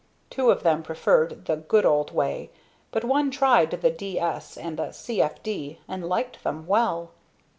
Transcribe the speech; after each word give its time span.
Two 0.31 0.49
of 0.49 0.63
them 0.63 0.81
preferred 0.81 1.45
"the 1.45 1.57
good 1.57 1.85
old 1.85 2.09
way," 2.09 2.49
but 2.89 3.03
one 3.03 3.29
tried 3.29 3.69
the 3.69 3.91
"d. 3.91 4.19
s." 4.19 4.57
and 4.57 4.79
the 4.79 4.91
"c. 4.93 5.21
f. 5.21 5.43
d." 5.43 5.77
and 5.87 6.09
liked 6.09 6.43
them 6.43 6.65
well. 6.65 7.11